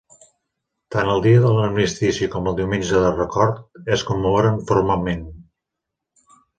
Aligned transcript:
Tant 0.95 1.11
el 1.15 1.21
Dia 1.25 1.41
de 1.43 1.51
l'Armistici 1.57 2.31
com 2.37 2.49
el 2.53 2.57
Diumenge 2.61 3.05
de 3.05 3.13
Record 3.21 3.89
es 3.99 4.09
commemoren 4.11 4.61
formalment. 4.75 5.27